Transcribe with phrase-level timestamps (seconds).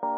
[0.00, 0.16] Selamat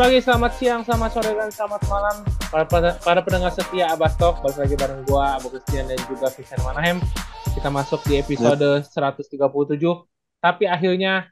[0.00, 4.40] pagi, selamat siang, selamat sore, dan selamat malam para, para, para pendengar setia Abastok.
[4.40, 6.96] Balik lagi bareng gua, Abu Christian dan juga Vincent Manahem.
[7.52, 8.88] Kita masuk di episode yep.
[8.88, 9.84] 137.
[10.40, 11.28] Tapi akhirnya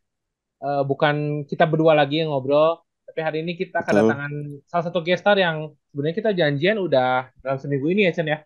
[0.61, 2.85] uh, bukan kita berdua lagi yang ngobrol.
[3.11, 7.91] Tapi hari ini kita kedatangan salah satu gestar yang sebenarnya kita janjian udah dalam seminggu
[7.91, 8.39] ini ya, Chen ya?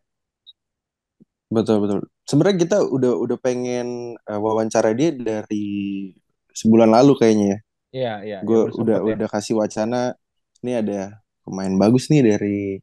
[1.52, 2.08] Betul, betul.
[2.24, 6.08] Sebenarnya kita udah udah pengen uh, wawancara dia dari
[6.56, 7.58] sebulan lalu kayaknya ya.
[7.92, 8.38] Iya, iya.
[8.40, 9.14] Gue ya, udah ya.
[9.20, 10.16] udah kasih wacana
[10.64, 12.80] ini ada pemain bagus nih dari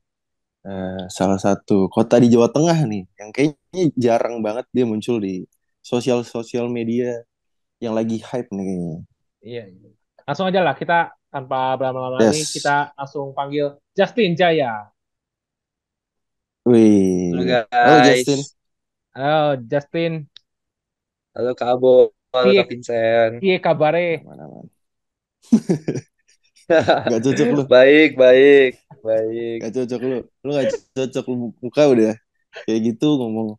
[0.62, 5.50] uh, salah satu kota di Jawa Tengah nih yang kayaknya jarang banget dia muncul di
[5.82, 7.26] sosial sosial media
[7.82, 8.98] yang lagi hype nih kayaknya.
[9.42, 9.90] Iya, iya.
[10.30, 12.36] Langsung aja lah kita tanpa berlama-lama yes.
[12.36, 14.92] ini kita langsung panggil Justin Jaya.
[16.68, 17.32] Wih.
[17.32, 17.66] Halo guys.
[17.72, 18.40] Halo Justin.
[19.16, 20.14] Halo Justin.
[21.32, 22.12] Halo Kak Abo.
[22.36, 23.40] Halo Kak Vincent.
[23.40, 24.28] Iya kabare.
[24.28, 24.68] Mana-mana.
[27.08, 27.64] gak cocok lu.
[27.66, 29.58] Baik, baik, baik.
[29.64, 30.20] Gak cocok lu.
[30.44, 32.14] Lu gak cocok lu muka udah
[32.68, 33.56] kayak gitu ngomong.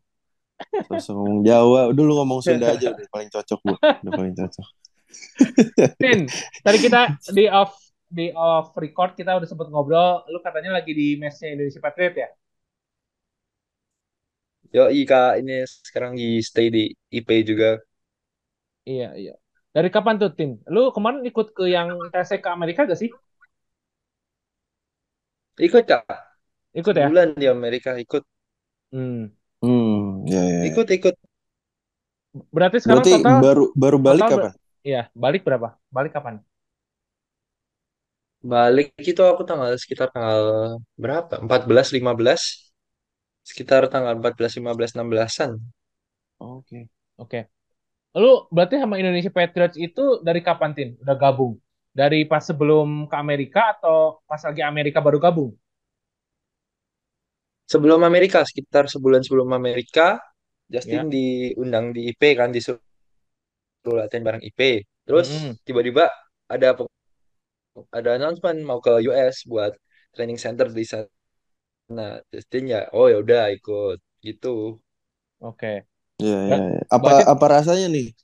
[0.63, 3.75] Terus ngomong Jawa, udah lu ngomong Sunda aja udah paling cocok lu.
[3.81, 4.67] Udah paling cocok.
[6.01, 6.27] Tin,
[6.61, 7.01] tadi kita
[7.33, 7.73] di off
[8.13, 12.29] di off record kita udah sempet ngobrol, lu katanya lagi di mesnya Indonesia Patriot ya?
[14.73, 17.77] Yo, Ika ini sekarang di stay di IP juga.
[18.89, 19.33] Iya, iya.
[19.73, 20.61] Dari kapan tuh tim?
[20.69, 23.09] Lu kemarin ikut ke yang TC ke Amerika gak sih?
[25.61, 26.05] Ikut kak.
[26.73, 27.09] Ikut ya?
[27.09, 28.25] Bulan di Amerika ikut.
[28.93, 29.29] Hmm.
[29.61, 30.61] Hmm, ya, ya.
[30.73, 31.15] Ikut ikut.
[32.49, 34.51] Berarti sekarang Berarti total baru baru balik total, kapan?
[34.87, 35.67] Iya, balik berapa?
[35.95, 36.35] Balik kapan?
[38.53, 40.39] Balik itu aku tanggal sekitar tanggal
[41.03, 41.33] berapa?
[41.45, 42.41] 14 15
[43.49, 45.51] sekitar tanggal 14 15 16-an.
[46.43, 46.79] Oke.
[47.21, 47.39] Oke.
[48.21, 50.89] Lu berarti sama Indonesia Patriots itu dari kapan, Tin?
[51.01, 51.53] Udah gabung?
[51.93, 55.51] Dari pas sebelum ke Amerika atau pas lagi Amerika baru gabung?
[57.65, 60.21] Sebelum Amerika, sekitar sebulan sebelum Amerika,
[60.69, 61.13] Justin ya.
[61.13, 62.81] diundang di IP kan, disuruh
[63.91, 64.87] latihan bareng IP.
[65.03, 65.27] Terus
[65.67, 66.07] tiba-tiba
[66.47, 66.79] ada
[67.89, 69.75] ada announcement mau ke US buat
[70.13, 71.09] training center di sana.
[71.91, 74.79] Nah, Justin ya, oh ya udah ikut gitu.
[75.43, 75.59] Oke.
[75.59, 75.77] Okay.
[76.23, 76.55] Iya, iya.
[76.55, 76.79] Ya.
[76.87, 77.23] Apa Baca...
[77.27, 78.15] apa rasanya nih?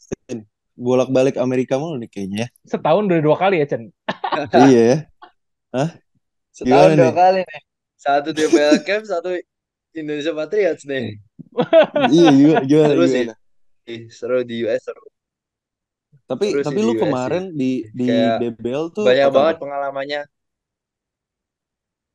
[0.79, 2.47] Bolak-balik Amerika mulu nih kayaknya.
[2.47, 2.47] Ya?
[2.63, 3.91] Setahun udah dua kali ya, Chen.
[4.71, 4.97] iya ya.
[5.75, 5.89] Hah?
[6.55, 7.61] Setahun dua kali nih.
[7.99, 8.47] Satu di
[8.87, 9.35] Camp, satu
[9.91, 11.19] Indonesia Patriots nih.
[12.15, 13.33] iya, gimana, gimana, seru gimana?
[13.83, 13.99] sih.
[14.07, 15.03] Seru di US seru.
[16.29, 17.57] Tapi seru tapi lu kemarin sih.
[17.57, 20.21] di di Kayak DBL tuh banyak banget pengalamannya.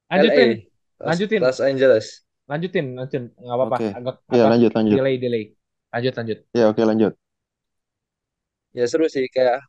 [0.06, 0.48] Lanjutin.
[0.54, 1.40] LA, lanjutin.
[1.42, 2.06] Los Angeles.
[2.46, 3.24] Lanjutin, lanjutin.
[3.34, 3.76] Enggak apa-apa.
[3.82, 3.90] Okay.
[3.90, 4.94] Agak, ya, agak lanjut, lanjut.
[4.94, 5.44] Delay, delay.
[5.90, 6.38] Lanjut, lanjut.
[6.54, 7.12] Ya, oke, okay, lanjut.
[8.74, 9.62] Ya seru sih kayak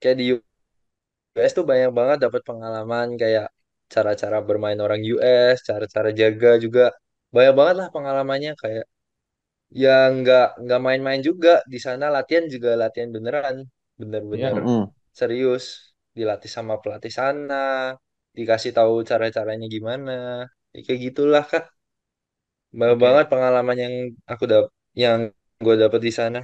[0.00, 3.52] kayak di US tuh banyak banget dapat pengalaman kayak
[3.92, 6.92] cara-cara bermain orang US, cara-cara jaga juga
[7.32, 8.84] banyak banget lah pengalamannya kayak
[9.70, 13.56] ya nggak nggak main-main juga di sana latihan juga latihan beneran
[13.94, 14.62] bener-bener ya.
[14.66, 14.84] Mm.
[15.14, 17.94] serius dilatih sama pelatih sana
[18.34, 21.70] dikasih tahu cara-caranya gimana ya, kayak gitulah kak
[22.70, 23.04] banyak okay.
[23.06, 23.94] banget pengalaman yang
[24.26, 25.30] aku dap yang
[25.62, 26.40] gue dapet di sana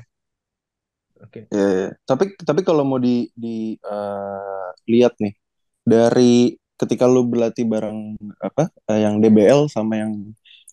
[1.17, 1.49] Oke.
[1.49, 1.57] Okay.
[1.57, 5.33] Ya, tapi tapi kalau mau di di uh, lihat nih
[5.81, 10.13] dari ketika lu berlatih bareng apa uh, yang DBL sama yang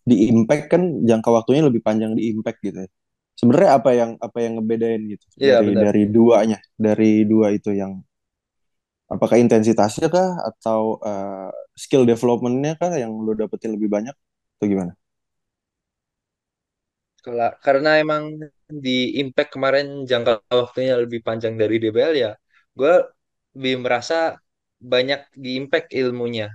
[0.03, 2.89] di Impact kan jangka waktunya lebih panjang di Impact gitu ya.
[3.33, 5.83] Sebenarnya apa yang apa yang ngebedain gitu yeah, dari bener.
[5.89, 7.97] dari duanya dari dua itu yang
[9.09, 14.13] apakah intensitasnya kah atau uh, skill developmentnya kah yang lu dapetin lebih banyak
[14.59, 14.93] atau gimana?
[17.63, 18.35] karena emang
[18.67, 22.31] di Impact kemarin jangka waktunya lebih panjang dari DBL ya,
[22.75, 22.93] gue
[23.55, 24.35] lebih merasa
[24.83, 26.51] banyak di Impact ilmunya.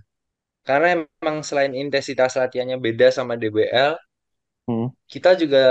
[0.68, 3.96] Karena emang selain intensitas latihannya beda sama DBL,
[4.68, 4.92] hmm.
[5.08, 5.64] kita juga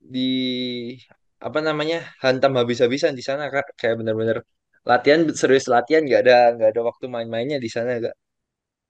[0.00, 0.32] di
[1.36, 4.40] apa namanya hantam habis-habisan di sana kak kayak bener-bener
[4.88, 8.16] latihan serius latihan nggak ada nggak ada waktu main-mainnya di sana kak.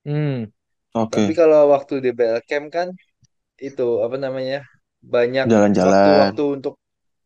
[0.07, 0.47] Hmm.
[0.95, 1.27] Okay.
[1.27, 2.95] Tapi kalau waktu DBL camp kan
[3.59, 4.63] itu apa namanya
[5.03, 6.75] banyak jalan-jalan waktu-waktu untuk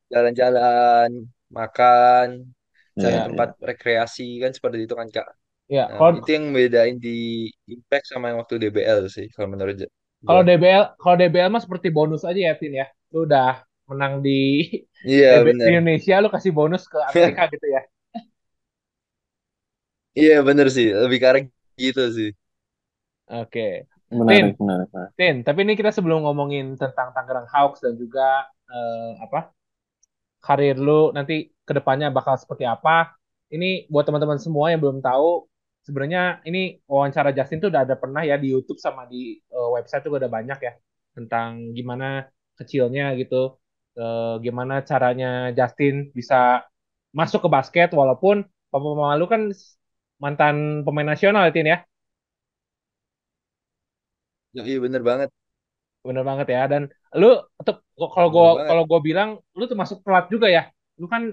[0.09, 2.57] jalan-jalan makan
[2.97, 3.65] cari yeah, tempat yeah.
[3.69, 5.29] rekreasi kan seperti itu kan kak
[5.71, 9.87] ya nah, kalau itu yang bedain di impact sama yang waktu DBL sih kalau menurut
[10.23, 14.69] kalau DBL kalau DBL mah seperti bonus aja ya Tin ya lu udah menang di
[15.07, 17.83] di Indonesia lu kasih bonus ke Amerika gitu ya
[20.23, 21.41] iya bener sih lebih karena
[21.79, 22.31] gitu sih
[23.33, 23.89] Oke.
[24.13, 25.13] Menarik, Tin, menarik, menarik.
[25.17, 29.57] Tin, tapi ini kita sebelum ngomongin tentang Tangerang Hawks dan juga uh, apa
[30.45, 33.17] karir lu nanti ke depannya bakal seperti apa.
[33.49, 35.49] Ini buat teman-teman semua yang belum tahu,
[35.83, 40.03] sebenarnya ini wawancara Justin tuh udah ada pernah ya di YouTube sama di uh, website
[40.07, 40.73] tuh udah banyak ya
[41.13, 43.59] tentang gimana kecilnya gitu,
[43.99, 46.63] uh, gimana caranya Justin bisa
[47.13, 49.53] masuk ke basket walaupun papa mama lu kan
[50.17, 51.79] mantan pemain nasional ya Tin ya.
[54.57, 55.29] Iya bener banget.
[56.07, 56.83] Bener banget ya dan
[57.19, 57.37] lu
[57.99, 59.29] kalau gue kalau gue bilang
[59.59, 60.71] lu tuh masuk telat juga ya.
[60.97, 61.29] Lu kan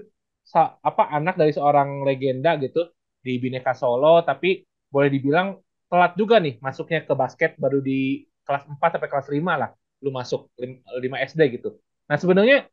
[0.82, 5.56] apa anak dari seorang legenda gitu di Bineka Solo tapi boleh dibilang
[5.90, 9.70] telat juga nih masuknya ke basket baru di kelas 4 sampai kelas 5 lah
[10.00, 11.76] lu masuk 5 SD gitu.
[12.08, 12.64] Nah sebenarnya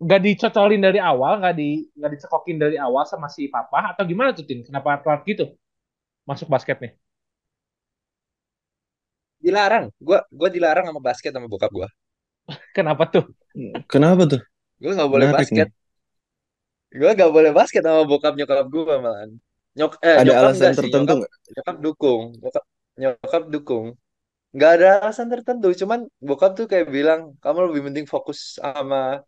[0.00, 4.32] nggak dicocolin dari awal, nggak di nggak dicekokin dari awal sama si papa atau gimana
[4.32, 4.62] tuh Tin?
[4.64, 5.52] Kenapa telat gitu
[6.24, 6.92] masuk basket nih?
[9.40, 11.88] dilarang gue gue dilarang sama basket sama bokap gue
[12.76, 13.24] kenapa tuh
[13.88, 14.40] kenapa tuh
[14.78, 15.68] gue nggak boleh Menarik basket
[16.90, 19.30] gue nggak boleh basket sama bokap nyokap gue malah
[19.78, 21.32] nyok eh, ada nyokap alasan tertentu nggak?
[21.54, 22.22] nyokap, dukung.
[22.42, 22.64] Nyokap,
[22.98, 23.86] nyokap dukung.
[24.50, 29.22] Nggak ada alasan tertentu cuman bokap tuh kayak bilang kamu lebih penting fokus sama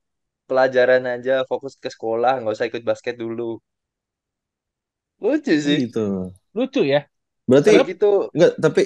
[0.50, 3.62] pelajaran aja fokus ke sekolah nggak usah ikut basket dulu.
[5.22, 5.86] Lucu sih.
[5.86, 6.34] Gitu.
[6.50, 7.06] Lucu ya.
[7.46, 8.82] Berarti gitu nggak tapi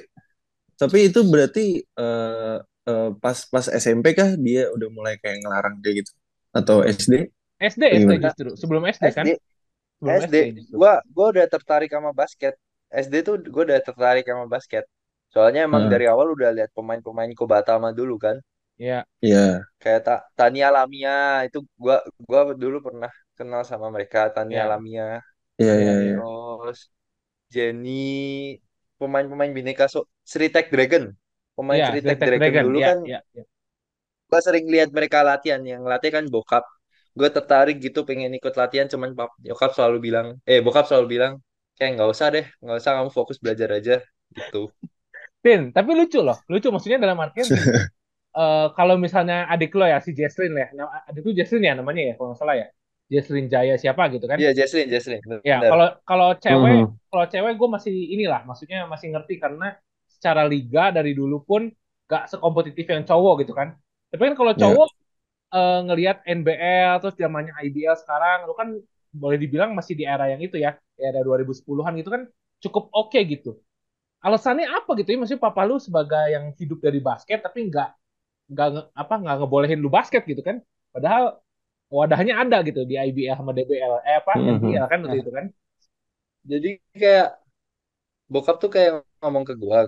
[0.77, 6.05] tapi itu berarti uh, uh, pas pas SMP kah dia udah mulai kayak ngelarang dia
[6.05, 6.13] gitu?
[6.53, 7.33] Atau SD?
[7.57, 9.17] SD SD justru sebelum SD, SD.
[9.17, 9.25] kan?
[9.99, 10.37] Sebelum SD, SD
[10.75, 12.55] gua gua udah tertarik sama basket.
[12.93, 14.85] SD tuh gua udah tertarik sama basket.
[15.33, 15.93] Soalnya emang hmm.
[15.93, 18.37] dari awal udah lihat pemain-pemain Kobatama dulu kan.
[18.77, 19.03] Iya.
[19.21, 19.25] Yeah.
[19.25, 19.37] Iya.
[19.37, 19.55] Yeah.
[19.81, 24.69] Kayak ta Tania Lamia itu gua gua dulu pernah kenal sama mereka Tania yeah.
[24.69, 25.09] Lamia.
[25.57, 26.17] Iya iya iya.
[26.21, 26.81] Terus
[27.49, 28.59] Jenny
[28.97, 31.13] pemain-pemain bineka so Sri Tech Dragon
[31.57, 33.47] pemain yeah, Sri Tech Dragon, Dragon dulu yeah, kan yeah, yeah.
[34.27, 36.65] gue sering lihat mereka latihan yang latih kan bokap
[37.17, 41.33] gue tertarik gitu pengen ikut latihan cuman bokap selalu bilang eh bokap selalu bilang
[41.81, 43.97] kayak nggak usah deh nggak usah kamu fokus belajar aja
[44.37, 44.69] gitu
[45.41, 47.49] Tin tapi lucu loh lucu maksudnya dalam artian
[48.37, 50.69] uh, kalau misalnya adik lo ya si Jesslyn ya
[51.09, 52.69] adik itu Jesslyn ya namanya ya kalau nggak salah ya
[53.07, 54.35] Jesslyn Jaya siapa gitu kan?
[54.35, 55.23] Iya Jesslyn, Jesslyn.
[55.47, 56.91] Ya kalau kalau cewek uh -huh.
[57.07, 59.79] kalau cewek gue masih inilah, maksudnya masih ngerti karena
[60.11, 61.71] secara liga dari dulu pun
[62.11, 63.79] gak sekompetitif yang cowok gitu kan.
[64.11, 64.59] Tapi kan kalau ya.
[64.59, 65.06] cowok yeah.
[65.53, 68.69] Uh, ngelihat NBL terus zamannya IBL sekarang, lu kan
[69.13, 72.23] boleh dibilang masih di era yang itu ya, era 2010-an gitu kan
[72.65, 73.59] cukup oke okay gitu.
[74.25, 75.19] Alasannya apa gitu ya?
[75.21, 77.91] Maksudnya papa lu sebagai yang hidup dari basket tapi nggak
[78.47, 80.59] nggak apa nggak ngebolehin lu basket gitu kan?
[80.91, 81.39] Padahal
[81.87, 84.91] wadahnya ada gitu di IBL sama DBL eh apa mm -hmm.
[84.91, 85.47] kan waktu itu kan
[86.43, 87.29] jadi kayak
[88.27, 89.87] bokap tuh kayak ngomong ke gua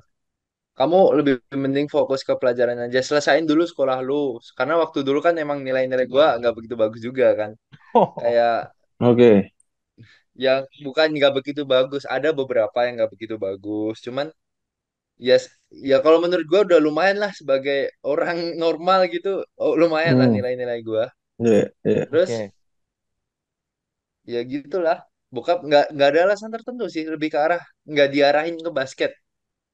[0.78, 5.34] kamu lebih mending fokus ke pelajaran aja selesain dulu sekolah lu karena waktu dulu kan
[5.34, 7.50] emang nilai-nilai gua nggak begitu bagus juga kan
[7.98, 8.14] oh.
[8.22, 8.70] kayak
[9.02, 9.36] oke okay.
[10.38, 14.30] yang bukan nggak begitu bagus ada beberapa yang nggak begitu bagus cuman
[15.18, 20.14] ya yes, ya kalau menurut gua udah lumayan lah sebagai orang normal gitu oh, lumayan
[20.14, 20.22] hmm.
[20.22, 21.10] lah nilai-nilai gua
[21.42, 22.06] yeah, yeah.
[22.06, 22.54] terus okay.
[24.30, 25.02] ya gitulah
[25.34, 29.10] bokap nggak nggak ada alasan tertentu sih lebih ke arah nggak diarahin ke basket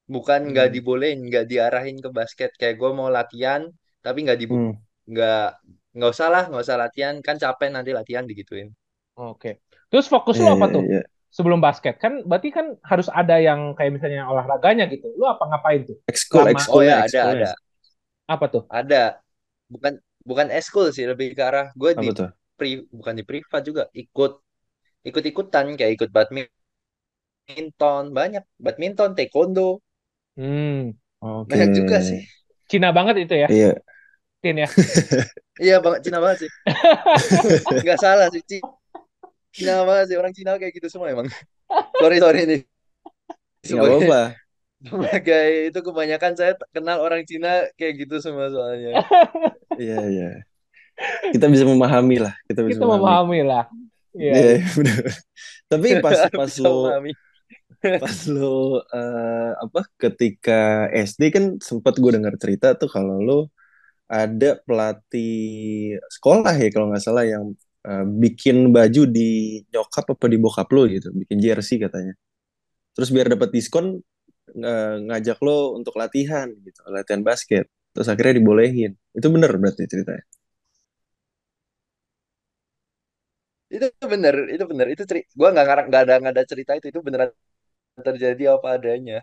[0.05, 0.75] bukan nggak hmm.
[0.77, 2.53] dibolehin nggak diarahin ke basket.
[2.57, 3.65] Kayak gue mau latihan
[4.05, 4.75] tapi nggak dibu hmm.
[5.09, 5.47] nggak
[5.95, 7.15] nggak usah lah nggak usah latihan.
[7.25, 8.71] Kan capek nanti latihan digituin.
[9.15, 9.39] Oke.
[9.39, 9.53] Okay.
[9.87, 11.05] terus fokus yeah, lu apa tuh yeah.
[11.31, 11.95] sebelum basket?
[11.97, 15.07] Kan berarti kan harus ada yang kayak misalnya olahraganya gitu.
[15.15, 15.97] Lu apa ngapain tuh?
[16.05, 17.49] Ekskul ekskul oh ya ada ada.
[18.27, 18.63] Apa tuh?
[18.67, 19.23] Ada.
[19.71, 22.09] Bukan bukan eskul sih lebih ke arah gue di
[22.57, 24.41] pri, bukan di privat juga ikut
[25.05, 26.49] ikut ikutan kayak ikut badminton
[28.11, 28.43] banyak.
[28.57, 29.84] Badminton taekwondo
[30.35, 31.49] hmm okay.
[31.49, 32.21] banyak juga sih
[32.65, 33.71] Cina banget itu ya iya
[34.43, 34.69] Tin ya
[35.65, 36.51] iya banget Cina banget sih
[37.83, 38.41] nggak salah sih
[39.55, 41.27] Cina banget sih orang Cina kayak gitu semua emang
[41.99, 42.61] sorry sorry nih
[43.65, 44.21] Sebagai, apa
[44.85, 49.01] sebagai itu kebanyakan saya kenal orang Cina kayak gitu semua soalnya
[49.75, 50.27] Iya iya.
[51.35, 52.33] Kita bisa memahami lah.
[52.47, 53.63] Kita bisa kita memahami, memahami lah.
[54.15, 54.31] Iya.
[54.31, 54.43] Yeah.
[54.55, 55.03] yeah, benar.
[55.67, 56.75] Tapi pas pas lo
[58.01, 58.45] pas lo
[58.97, 60.53] uh, apa ketika
[61.07, 63.33] SD kan sempat gue dengar cerita tuh kalau lo
[64.09, 65.33] ada pelatih
[66.15, 67.45] sekolah ya kalau nggak salah yang
[67.89, 72.13] uh, bikin baju di nyokap apa di bokap lo gitu, bikin jersey katanya.
[72.95, 73.85] Terus biar dapat diskon
[74.69, 77.65] uh, ngajak lo untuk latihan gitu, latihan basket.
[77.93, 78.91] Terus akhirnya dibolehin.
[79.17, 80.25] Itu bener berarti ceritanya?
[83.75, 84.85] Itu bener itu bener.
[84.93, 87.29] Itu cerita gue nggak ngarang nggak ada nggak ada cerita itu itu beneran
[88.03, 89.19] terjadi apa adanya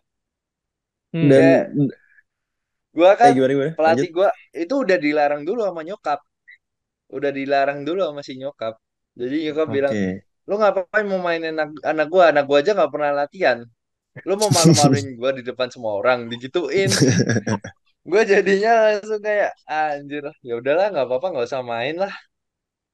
[1.13, 1.29] Hmm.
[1.29, 1.93] Dan
[2.93, 3.73] gue kan eh, gimana, gimana?
[3.77, 6.21] pelatih gue itu udah dilarang dulu sama nyokap.
[7.13, 8.81] Udah dilarang dulu sama si nyokap.
[9.13, 9.75] Jadi nyokap okay.
[9.77, 9.95] bilang,
[10.49, 12.25] lu ngapain mau mainin anak, anak gue?
[12.25, 13.59] Anak gue aja nggak pernah latihan.
[14.25, 16.89] Lu mau malu-maluin gue di depan semua orang, digituin.
[18.11, 22.13] gue jadinya langsung kayak anjir, ya udahlah nggak apa-apa nggak usah main lah.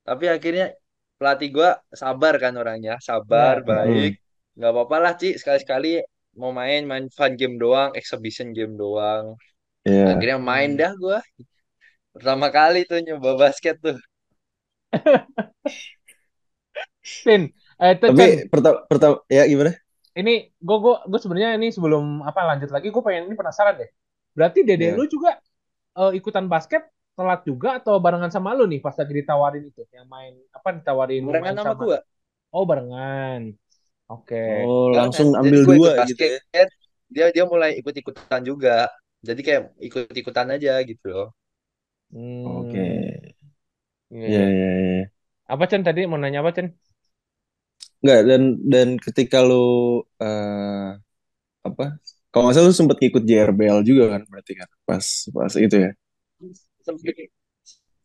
[0.02, 0.74] Tapi akhirnya
[1.18, 4.18] pelatih gue sabar kan orangnya, sabar, nah, baik.
[4.58, 6.02] Nggak apa-apa lah Ci, sekali-sekali
[6.34, 9.38] mau main main fun game doang, exhibition game doang.
[9.86, 10.18] Yeah.
[10.18, 11.18] Akhirnya main dah gue.
[12.10, 13.94] Pertama kali tuh nyoba basket tuh.
[17.24, 19.78] Tin, eh, tapi pertama pertama ya gimana?
[20.18, 23.90] Ini gue gue gue sebenarnya ini sebelum apa lanjut lagi gue pengen ini penasaran deh.
[24.34, 24.98] Berarti dede yeah.
[24.98, 25.38] lu juga
[25.94, 26.82] uh, ikutan basket
[27.14, 31.22] telat juga atau barengan sama lu nih pas lagi ditawarin itu yang main apa ditawarin
[31.22, 31.98] barengan sama, sama gua.
[32.50, 33.54] Oh barengan.
[34.08, 34.34] Oke.
[34.34, 34.64] Okay.
[34.64, 36.64] Oh langsung ambil dua gitu ya.
[37.08, 38.88] Dia dia mulai ikut ikutan juga.
[39.20, 41.28] Jadi kayak ikut ikutan aja gitu loh.
[42.12, 42.44] Hmm.
[42.64, 42.72] Oke.
[42.72, 42.98] Okay.
[44.08, 44.70] Iya iya iya.
[44.80, 45.04] iya.
[45.48, 46.72] Apa Chen tadi mau nanya apa Chen?
[48.00, 50.96] Enggak dan dan ketika lu uh,
[51.64, 52.00] apa?
[52.28, 55.90] Kalau nggak salah lu sempet ikut JRBL juga kan berarti kan pas pas itu ya
[56.88, 57.04] sempat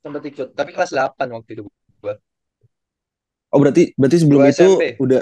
[0.04, 1.64] sempat ikut tapi kelas 8 waktu itu
[2.04, 2.16] gua
[3.56, 4.84] oh berarti berarti sebelum gua itu SMP.
[5.00, 5.22] udah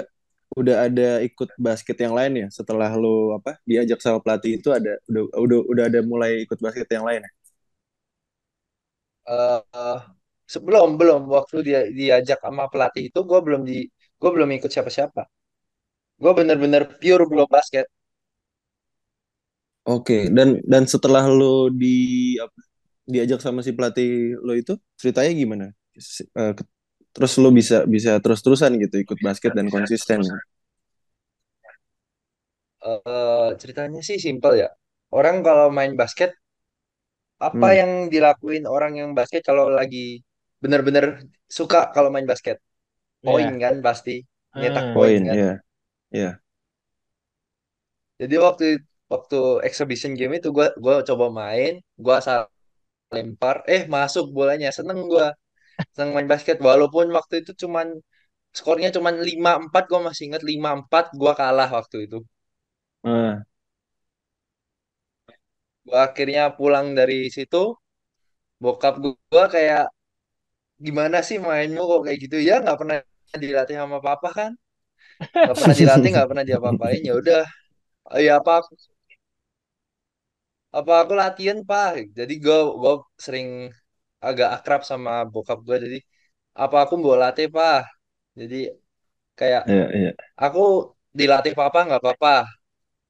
[0.60, 2.46] udah ada ikut basket yang lain ya?
[2.58, 6.88] Setelah lo apa diajak sama pelatih itu ada udah udah udah ada mulai ikut basket
[6.96, 7.30] yang lain ya?
[9.26, 9.98] Uh, uh,
[10.54, 11.20] sebelum belum.
[11.36, 13.86] Waktu dia diajak sama pelatih itu gue belum di
[14.20, 15.22] gue belum ikut siapa-siapa.
[16.22, 17.86] Gue bener-bener pure belum basket.
[19.82, 21.86] Oke, dan dan setelah lo di
[22.38, 22.54] apa,
[23.12, 25.66] diajak sama si pelatih lo itu ceritanya gimana?
[27.12, 30.24] Terus lo bisa bisa terus-terusan gitu ikut basket dan konsisten.
[32.82, 34.68] Uh, ceritanya sih simpel ya.
[35.12, 36.32] Orang kalau main basket
[37.36, 37.78] apa hmm.
[37.78, 40.24] yang dilakuin orang yang basket kalau lagi
[40.58, 42.58] benar-benar suka kalau main basket?
[43.20, 43.60] Poin yeah.
[43.60, 44.24] kan pasti.
[44.56, 44.96] Nyetak hmm.
[44.96, 45.36] poin kan.
[45.36, 45.56] Yeah.
[46.10, 46.34] Yeah.
[48.18, 48.66] Jadi waktu
[49.12, 52.48] waktu exhibition game itu gua gua coba main, gua asal
[53.12, 55.26] lempar eh masuk bolanya seneng gue
[55.94, 56.56] seneng main basket.
[56.68, 57.86] Walaupun waktu itu cuman
[58.58, 62.18] skornya cuman lima empat gue masih inget lima empat gue kalah waktu itu.
[63.04, 63.42] Hmm.
[65.86, 67.62] gue akhirnya pulang dari situ
[68.62, 69.82] bokap gue kayak
[70.86, 72.36] gimana sih mainmu kok kayak gitu?
[72.48, 72.96] Ya nggak pernah
[73.44, 74.50] dilatih sama papa kan.
[75.44, 77.00] Nggak pernah dilatih nggak pernah diapa-apain.
[77.08, 77.42] Ya udah.
[78.26, 78.52] Ya apa
[80.78, 81.92] apa aku latihan pak.
[82.18, 83.48] Jadi gue gue sering
[84.28, 85.98] agak akrab sama bokap gue jadi
[86.64, 87.82] apa aku mau latih pak
[88.38, 88.72] jadi
[89.38, 90.12] kayak yeah, yeah.
[90.38, 92.34] aku dilatih papa nggak apa-apa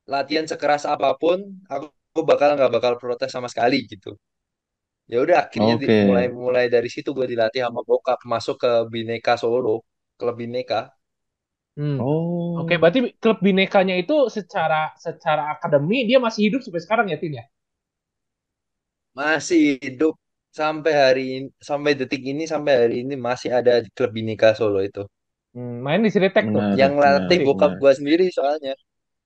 [0.09, 1.39] latihan sekeras apa pun
[1.69, 4.17] aku bakal nggak bakal protes sama sekali gitu
[5.11, 5.87] ya udah akhirnya okay.
[5.87, 9.85] di, mulai mulai dari situ gue dilatih sama bokap masuk ke Bineka Solo
[10.19, 10.91] klub Bineka
[11.73, 11.97] Hmm.
[12.05, 12.61] Oh.
[12.61, 17.17] Oke, okay, berarti klub binekanya itu secara secara akademi dia masih hidup sampai sekarang ya,
[17.17, 17.45] Tin ya?
[19.17, 20.13] Masih hidup
[20.61, 24.79] sampai hari ini, sampai detik ini sampai hari ini masih ada di klub Bineka Solo
[24.89, 25.03] itu.
[25.57, 26.63] Hmm, main di Siritek tuh.
[26.81, 28.73] Yang latih bokap gua sendiri soalnya.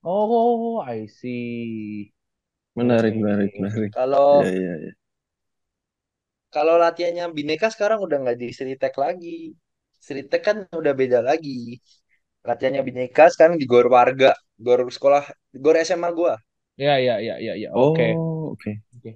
[0.07, 2.11] Oh, I see.
[2.79, 3.91] Menarik, menarik, menarik.
[3.97, 4.93] Kalau ya, ya, ya.
[6.55, 9.53] kalau latihannya Bineka sekarang udah nggak di Siritek lagi.
[10.07, 11.83] Siritek kan udah beda lagi
[12.49, 14.31] latihannya bineka sekarang di gor warga
[14.67, 15.25] gor sekolah
[15.65, 16.35] gor SMA gua
[16.77, 18.07] ya ya ya ya ya oke
[18.53, 19.11] oke oke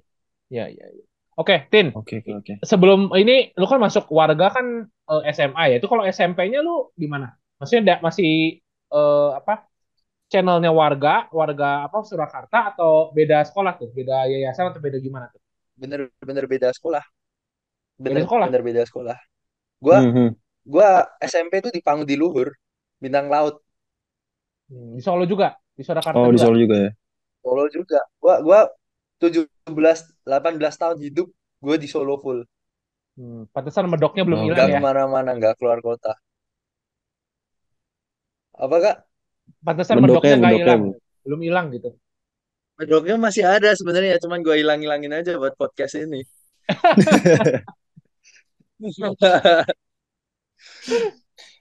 [0.51, 1.05] ya ya, ya.
[1.41, 1.89] Oke, Tin.
[1.97, 2.45] Oke, okay, oke.
[2.45, 2.55] Okay.
[2.61, 5.75] Sebelum ini lu kan masuk warga kan uh, eh, SMA ya.
[5.81, 7.33] Itu kalau SMP-nya lu di mana?
[7.57, 8.61] Maksudnya da, masih
[8.93, 9.65] uh, apa?
[10.31, 13.89] Channelnya warga, warga apa Surakarta atau beda sekolah tuh?
[13.91, 15.41] Beda yayasan atau beda gimana tuh?
[15.75, 17.03] Bener bener beda sekolah.
[17.97, 18.45] Bener beda sekolah.
[18.47, 19.17] Bener beda sekolah.
[19.81, 20.29] Gua mm -hmm.
[20.69, 20.87] gua
[21.19, 22.53] SMP tuh di Pangudi Luhur.
[23.01, 23.59] Bintang Laut.
[24.69, 26.37] Hmm, di Solo juga, di Surakarta Oh, juga.
[26.37, 26.91] di Solo juga ya.
[27.41, 27.99] Solo juga.
[28.21, 28.59] Gua gua
[29.67, 31.27] 17 18 tahun hidup
[31.61, 32.41] gue di Solo full.
[33.19, 34.79] Hmm, pantesan medoknya belum hilang oh, ya.
[34.79, 36.15] ke mana-mana, nggak keluar kota.
[38.55, 38.97] Apa kak?
[39.61, 40.81] Pantesan medoknya nggak hilang,
[41.27, 41.91] belum hilang gitu.
[42.79, 46.25] Medoknya masih ada sebenarnya, cuman gue hilang-hilangin aja buat podcast ini.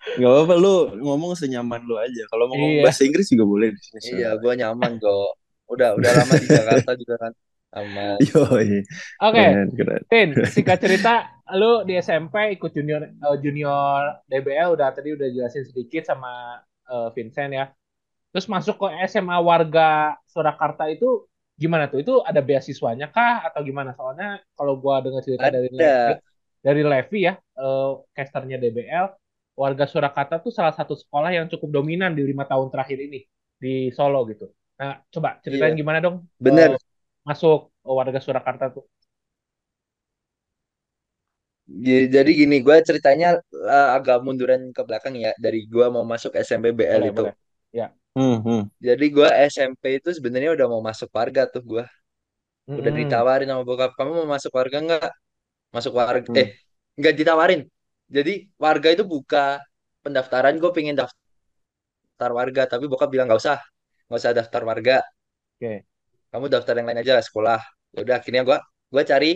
[0.01, 2.25] Gak apa-apa lu ngomong senyaman lu aja.
[2.33, 2.85] Kalau mau ngomong iya.
[2.89, 4.17] bahasa Inggris juga boleh di sini.
[4.17, 5.37] Iya, gue nyaman kok.
[5.71, 7.33] Udah udah lama di Jakarta juga kan.
[7.71, 8.19] Aman.
[8.19, 8.67] Oke,
[9.23, 9.99] okay.
[10.11, 15.63] Tin, singkat cerita, lu di SMP ikut junior uh, junior DBL udah tadi udah jelasin
[15.63, 16.59] sedikit sama
[16.91, 17.71] uh, Vincent ya.
[18.35, 22.03] Terus masuk ke SMA warga Surakarta itu gimana tuh?
[22.03, 23.95] Itu ada beasiswanya kah atau gimana?
[23.95, 25.63] Soalnya kalau gua dengar cerita Ada.
[25.63, 26.15] dari Levi,
[26.59, 29.07] dari Levi ya, uh, casternya DBL,
[29.55, 33.23] warga Surakarta tuh salah satu sekolah yang cukup dominan di lima tahun terakhir ini
[33.63, 34.51] di Solo gitu.
[34.81, 35.79] Nah, coba ceritain iya.
[35.79, 36.27] gimana dong?
[36.41, 36.75] Bener.
[36.75, 36.90] Uh,
[37.25, 38.85] masuk warga Surakarta tuh.
[42.11, 45.31] Jadi gini, gue ceritanya uh, agak munduran ke belakang ya.
[45.39, 47.23] Dari gue mau masuk SMP BL boleh, itu.
[47.23, 47.35] Boleh.
[47.71, 47.87] Ya.
[48.11, 48.63] Hmm, hmm.
[48.83, 51.85] Jadi gue SMP itu sebenarnya udah mau masuk warga tuh gue.
[52.67, 52.83] Hmm.
[52.83, 55.11] Udah ditawarin sama bokap, kamu mau masuk warga nggak?
[55.71, 56.41] Masuk warga, hmm.
[56.43, 56.49] eh
[56.99, 57.63] nggak ditawarin.
[58.11, 59.63] Jadi warga itu buka
[60.03, 63.63] pendaftaran, gue pengen daftar warga, tapi bokap bilang nggak usah,
[64.11, 64.97] nggak usah daftar warga.
[65.55, 65.63] Oke.
[65.63, 65.90] Okay.
[66.31, 67.61] Kamu daftar yang lain aja sekolah.
[67.95, 68.59] Ya udah akhirnya gue
[68.91, 69.33] gue cari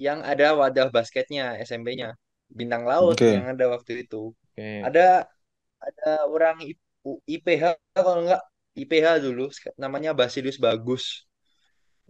[0.00, 2.16] yang ada wadah basketnya SMP-nya
[2.50, 3.38] bintang laut okay.
[3.38, 4.82] yang ada waktu itu okay.
[4.82, 5.28] ada
[5.78, 6.58] ada orang
[7.28, 8.42] IPH kalau enggak
[8.74, 11.28] IPH dulu namanya Basilius Bagus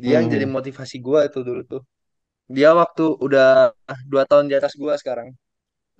[0.01, 0.35] dia yang hmm.
[0.39, 1.83] jadi motivasi gua itu dulu tuh
[2.47, 3.75] dia waktu udah
[4.09, 5.35] dua tahun di atas gua sekarang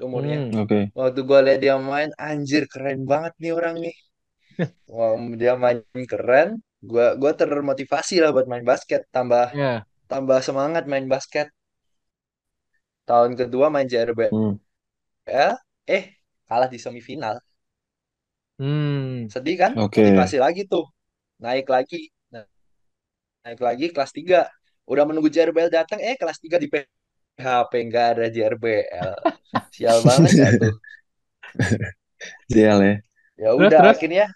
[0.01, 0.83] umurnya hmm, okay.
[0.97, 3.97] waktu gua lihat dia main anjir keren banget nih orang nih
[4.93, 9.85] Wah, dia main keren gua gua termotivasi lah buat main basket tambah yeah.
[10.09, 11.53] tambah semangat main basket.
[13.05, 14.55] Tahun kedua main JRBL hmm.
[15.29, 16.17] ya eh
[16.49, 17.39] kalah di semifinal.
[18.61, 19.29] Hmm.
[19.33, 19.73] sedih kan?
[19.89, 20.13] Okay.
[20.13, 20.85] motivasi lagi tuh.
[21.41, 22.13] Naik lagi.
[22.29, 22.45] Nah,
[23.41, 24.45] naik lagi kelas 3
[24.85, 29.17] udah menunggu JRBL datang eh kelas 3 di PHP enggak ada JRBL
[29.75, 30.75] sial banget ya tuh.
[32.53, 32.95] Sial ya.
[33.41, 34.29] Ya udah akhirnya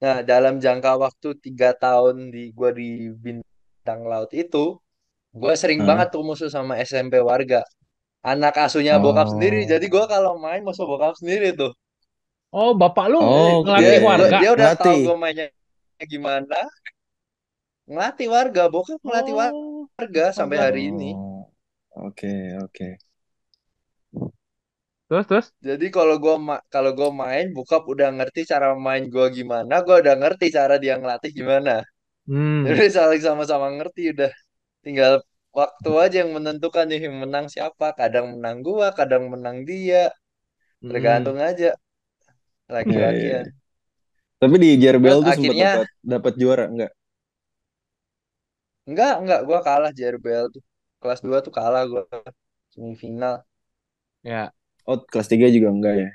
[0.00, 4.80] nah dalam jangka waktu tiga tahun di gua di bintang laut itu
[5.30, 5.88] Gue sering hmm.
[5.88, 7.62] banget tuh musuh sama SMP warga.
[8.20, 9.02] Anak asuhnya oh.
[9.02, 9.62] bokap sendiri.
[9.64, 11.72] Jadi gue kalau main musuh bokap sendiri tuh.
[12.50, 14.36] Oh, bapak lu oh, ngelatih dia, warga.
[14.42, 15.46] Dia udah tahu gue mainnya
[16.02, 16.58] gimana.
[17.86, 19.86] Ngelatih warga, bokap ngelatih oh.
[19.94, 21.14] warga sampai hari ini.
[21.94, 22.74] Oke, okay, oke.
[22.74, 22.92] Okay.
[25.10, 25.46] Terus terus?
[25.58, 29.96] Jadi kalau gue ma kalau gue main, bokap udah ngerti cara main gue gimana, gue
[29.98, 31.82] udah ngerti cara dia ngelatih gimana.
[32.30, 32.62] Hmm.
[32.62, 34.30] Jadi saling sama-sama ngerti udah
[34.86, 35.18] tinggal
[35.50, 40.14] waktu aja yang menentukan nih yang menang siapa kadang menang gua kadang menang dia
[40.78, 41.48] tergantung hmm.
[41.50, 41.70] aja
[42.70, 44.38] laki-laki yeah, yeah.
[44.38, 46.92] tapi di JRBL tuh akhirnya, sempat dapat dapat juara enggak
[48.86, 50.62] enggak enggak gua kalah JRBL tuh
[51.02, 52.06] kelas 2 tuh kalah gua
[52.70, 53.42] semifinal
[54.22, 54.54] ya
[54.88, 56.08] oh kelas 3 juga enggak ya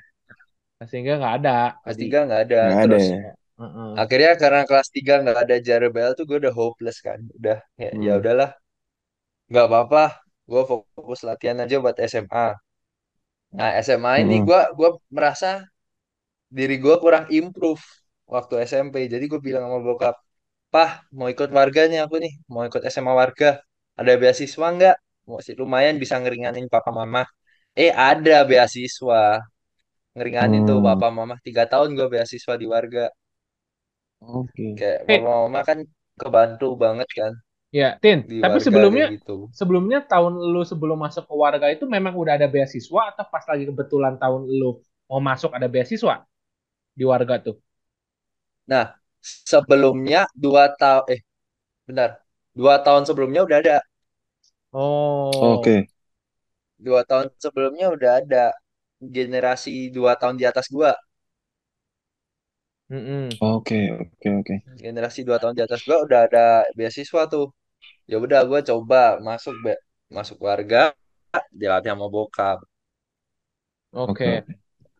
[0.80, 3.32] kelas 3 enggak ada kelas 3 enggak ada enggak terus ada ya?
[3.56, 3.96] Uh-uh.
[3.96, 7.20] Akhirnya karena kelas 3 nggak ada JRBL tuh gue udah hopeless kan.
[7.40, 8.04] Udah ya, ya hmm.
[8.04, 8.50] ya udahlah.
[9.48, 10.04] Nggak apa-apa.
[10.44, 12.46] Gue fokus latihan aja buat SMA.
[13.56, 14.22] Nah, SMA hmm.
[14.28, 15.64] ini gue gua merasa
[16.52, 17.80] diri gue kurang improve
[18.28, 19.08] waktu SMP.
[19.08, 20.16] Jadi gue bilang sama bokap,
[20.68, 22.32] "Pah, mau ikut warganya aku nih.
[22.52, 23.56] Mau ikut SMA warga.
[23.96, 24.96] Ada beasiswa nggak?
[25.32, 27.24] Masih lumayan bisa ngeringanin papa mama."
[27.76, 29.44] Eh, ada beasiswa.
[30.16, 30.68] Ngeringanin hmm.
[30.72, 31.36] tuh papa mama.
[31.44, 33.12] Tiga tahun gue beasiswa di warga.
[34.24, 34.72] Oke.
[34.72, 35.20] Kayak hey.
[35.20, 35.84] mama kan
[36.16, 37.32] kebantu banget kan.
[37.68, 38.24] Ya, Tin.
[38.24, 39.52] Tapi sebelumnya gitu.
[39.52, 43.68] sebelumnya tahun lu sebelum masuk ke warga itu memang udah ada beasiswa atau pas lagi
[43.68, 46.24] kebetulan tahun lu mau masuk ada beasiswa
[46.96, 47.60] di warga tuh?
[48.64, 51.20] Nah, sebelumnya dua tahun eh
[51.84, 52.24] benar
[52.56, 53.76] dua tahun sebelumnya udah ada.
[54.72, 55.60] Oh.
[55.60, 55.60] Oke.
[55.60, 55.80] Okay.
[56.86, 58.54] Dua tahun sebelumnya udah ada
[59.02, 60.94] generasi dua tahun di atas gua.
[63.42, 64.54] Oke, oke, oke.
[64.78, 67.50] Generasi dua tahun di atas gua udah ada beasiswa tuh.
[68.06, 69.74] Ya udah gua coba masuk be
[70.06, 70.94] masuk warga
[71.50, 72.62] dilatih sama bokap.
[73.90, 74.14] Oke.
[74.14, 74.34] Okay.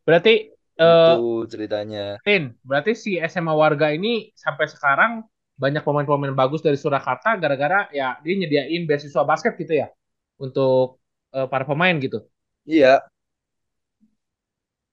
[0.03, 0.35] Berarti
[0.83, 2.19] uh, ceritanya.
[2.27, 5.23] Tin, berarti si SMA warga ini sampai sekarang
[5.57, 9.89] banyak pemain-pemain bagus dari Surakarta gara-gara ya dia nyediain beasiswa basket gitu ya
[10.37, 11.01] untuk
[11.37, 12.25] uh, para pemain gitu.
[12.65, 13.05] Iya.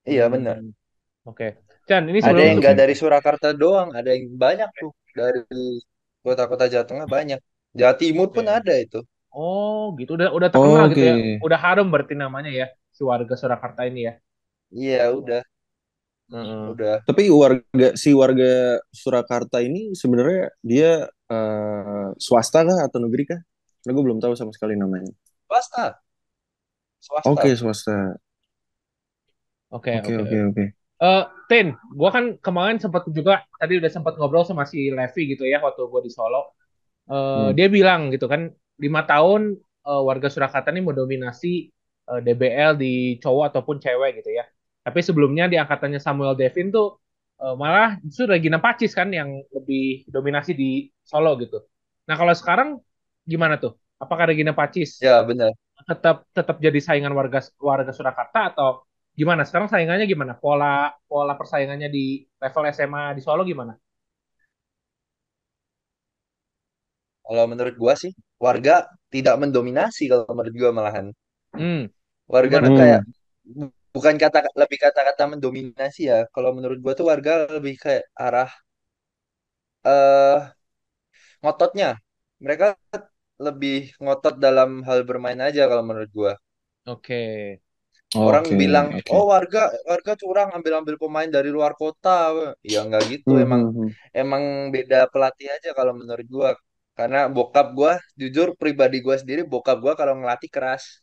[0.04, 0.60] Iya benar.
[0.60, 0.76] Hmm.
[1.24, 1.38] Oke.
[1.40, 1.52] Okay.
[1.88, 5.84] Chan, ini ada yang nggak dari Surakarta doang, ada yang banyak tuh dari
[6.24, 7.40] kota-kota Jawa Tengah banyak.
[7.76, 8.60] Jawa Timur pun okay.
[8.60, 9.00] ada itu.
[9.34, 10.96] Oh, gitu udah udah terkenal okay.
[10.96, 11.16] gitu ya.
[11.44, 14.14] Udah harum berarti namanya ya si warga Surakarta ini ya.
[14.72, 15.42] Iya, udah.
[16.32, 16.64] Mm-hmm.
[16.78, 16.96] Udah.
[17.04, 20.92] Tapi warga si warga Surakarta ini sebenarnya dia
[21.28, 23.42] uh, swasta kah atau negeri kah?
[23.84, 25.12] Karena gue belum tahu sama sekali namanya.
[25.50, 26.03] Swasta.
[27.04, 27.28] Swasta.
[27.28, 27.98] Oke, okay, swasta.
[29.76, 30.66] Oke, oke, oke, oke.
[31.04, 35.44] Uh, Tin, gue kan kemarin sempat juga tadi udah sempat ngobrol sama si Levi gitu
[35.44, 36.56] ya waktu gue di Solo.
[37.12, 37.60] Uh, hmm.
[37.60, 38.48] Dia bilang gitu kan
[38.80, 41.68] lima tahun uh, warga Surakarta ini mendominasi
[42.08, 44.48] uh, DBL di cowok ataupun cewek gitu ya.
[44.80, 47.04] Tapi sebelumnya di angkatannya Samuel Devin tuh
[47.44, 51.60] uh, malah justru Regina Pacis kan yang lebih dominasi di Solo gitu.
[52.08, 52.80] Nah kalau sekarang
[53.28, 53.76] gimana tuh?
[54.00, 55.04] Apakah Regina Pacis?
[55.04, 55.52] Ya benar.
[55.90, 58.88] Tetap tetap jadi saingan warga warga Surakarta atau
[59.20, 59.42] gimana?
[59.48, 60.34] Sekarang saingannya gimana?
[60.40, 63.74] Pola pola persaingannya di level SMA di Solo gimana?
[67.24, 68.12] Kalau menurut gua sih
[68.46, 71.08] warga tidak mendominasi kalau menurut gua malahan.
[71.56, 71.88] Hmm.
[72.28, 73.02] Warga tuh kayak
[73.96, 76.20] bukan kata lebih kata-kata mendominasi ya.
[76.34, 78.50] Kalau menurut gua tuh warga lebih kayak arah
[79.86, 80.40] eh uh,
[81.44, 82.00] ngototnya.
[82.44, 82.76] Mereka
[83.44, 86.34] lebih ngotot dalam hal bermain aja kalau menurut gua.
[86.88, 87.24] Oke.
[88.14, 89.10] Orang okay, bilang, okay.
[89.10, 92.30] oh warga warga curang ambil-ambil pemain dari luar kota.
[92.62, 93.46] Ya nggak gitu, mm -hmm.
[93.46, 93.90] emang hmm, hmm.
[94.14, 96.50] emang beda pelatih aja kalau menurut gua.
[96.94, 101.02] Karena bokap gua, jujur pribadi gua sendiri, bokap gua kalau ngelatih keras.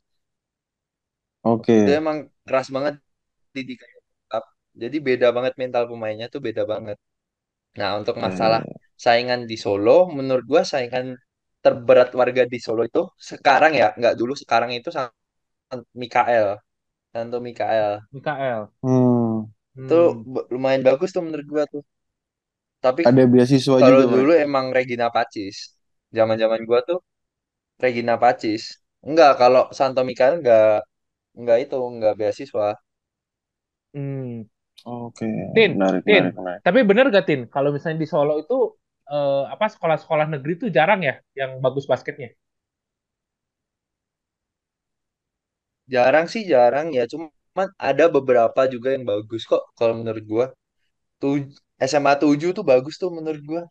[1.43, 1.75] Oke.
[1.75, 1.81] Okay.
[1.91, 3.03] Dia emang keras banget
[3.51, 4.45] didikannya bokap.
[4.79, 6.99] Jadi beda banget mental pemainnya tuh beda banget.
[7.75, 8.95] Nah untuk masalah hmm.
[8.95, 11.19] saingan di Solo, menurut gua saingan
[11.61, 14.89] terberat warga di Solo itu sekarang ya, nggak dulu sekarang itu
[15.95, 16.59] Mikael.
[17.11, 18.01] Santo Mikael.
[18.15, 18.71] Mikael.
[18.83, 19.51] Hmm.
[19.75, 21.83] Itu lumayan bagus tuh menurut gua tuh.
[22.81, 24.15] Tapi ada beasiswa kalau juga.
[24.17, 25.77] dulu emang Regina Pacis.
[26.11, 26.99] Zaman-zaman gua tuh
[27.83, 28.81] Regina Pacis.
[29.05, 30.87] Enggak, kalau Santo Mikael enggak
[31.37, 32.79] enggak itu, enggak beasiswa.
[33.93, 34.47] Hmm.
[34.87, 35.29] Oke.
[35.29, 35.37] Okay.
[35.53, 36.25] Tin, menarik, Tin.
[36.31, 36.61] Menarik, menarik.
[36.65, 38.80] Tapi bener gak Tin, kalau misalnya di Solo itu
[39.11, 42.31] apa sekolah-sekolah negeri itu jarang ya yang bagus basketnya?
[45.91, 50.47] Jarang sih jarang ya, cuman ada beberapa juga yang bagus kok kalau menurut gua.
[51.19, 51.51] Tuh
[51.83, 53.63] SMA 7 tuh bagus tuh menurut gua.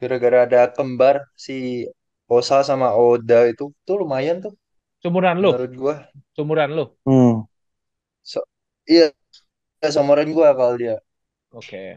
[0.00, 1.84] Gara-gara ada kembar si
[2.24, 4.56] Osa sama Oda itu tuh lumayan tuh.
[5.04, 5.52] Sumuran lu?
[5.52, 5.94] Menurut gua.
[6.32, 6.84] Sumuran lu?
[7.04, 7.44] Hmm.
[8.24, 8.40] So,
[8.88, 9.12] iya,
[9.84, 10.96] sumuran gua kalau dia.
[11.52, 11.68] Oke.
[11.68, 11.88] Okay.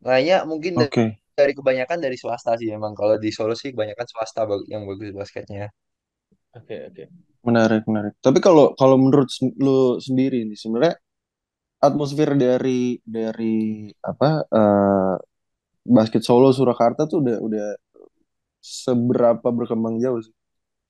[0.00, 1.20] Lainnya mungkin okay.
[1.40, 2.92] Dari kebanyakan dari swasta sih emang.
[3.00, 4.40] Kalau di Solo sih kebanyakan swasta
[4.72, 5.72] yang bagus basketnya.
[6.56, 6.94] Oke, okay, oke.
[6.94, 7.06] Okay.
[7.48, 8.14] Menarik, menarik.
[8.26, 9.28] Tapi kalau kalau menurut
[9.64, 10.94] lu sendiri nih sebenarnya
[11.86, 15.16] atmosfer dari dari apa uh,
[15.96, 17.66] basket Solo Surakarta tuh udah udah
[18.60, 20.34] seberapa berkembang jauh sih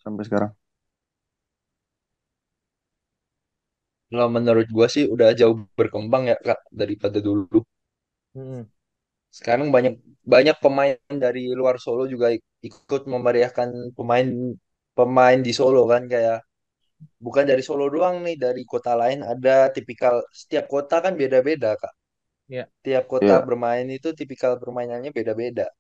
[0.03, 0.53] sampai sekarang?
[4.11, 7.63] Kalau menurut gue sih udah jauh berkembang ya kak daripada dulu.
[8.35, 8.67] Hmm.
[9.31, 9.95] Sekarang banyak
[10.27, 14.27] banyak pemain dari luar Solo juga ikut memeriahkan pemain
[14.93, 16.45] pemain di Solo kan kayak
[17.17, 21.95] bukan dari Solo doang nih dari kota lain ada tipikal setiap kota kan beda-beda kak.
[22.51, 22.67] Yeah.
[22.83, 23.47] Tiap kota yeah.
[23.47, 25.71] bermain itu tipikal permainannya beda-beda.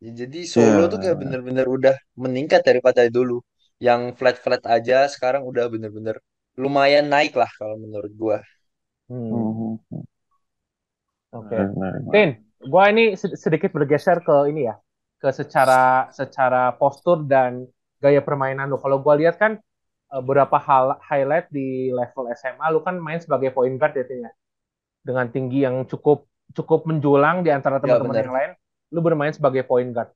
[0.00, 0.90] Jadi Solo yeah.
[0.90, 3.44] tuh kayak bener-bener udah meningkat daripada dulu.
[3.76, 6.16] Yang flat-flat aja sekarang udah bener-bener
[6.56, 8.38] lumayan naik lah kalau menurut gua.
[9.12, 9.76] Hmm.
[11.36, 11.52] Oke.
[11.52, 11.60] Okay.
[12.08, 12.30] Tin,
[12.66, 14.74] gua ini sedikit bergeser ke ini ya,
[15.22, 17.64] ke secara secara postur dan
[18.02, 18.78] gaya permainan lu.
[18.82, 19.58] Kalau gua lihat kan
[20.12, 24.30] eh, beberapa hal highlight di level SMA lu kan main sebagai point guard ya ya.
[25.06, 28.50] Dengan tinggi yang cukup cukup menjulang di antara ya, teman-teman ya, yang lain,
[28.94, 30.10] lu bermain sebagai point guard.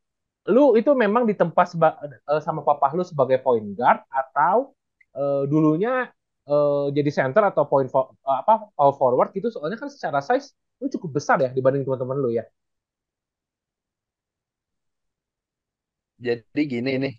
[0.48, 4.74] Lu itu memang ditempa seba, eh, sama papa lu sebagai point guard atau
[5.14, 6.10] uh, dulunya
[6.46, 10.54] uh, jadi center atau point for, uh, apa power forward gitu soalnya kan secara size
[10.80, 12.44] lu cukup besar ya dibanding teman-teman lu ya.
[16.20, 17.14] Jadi gini nih,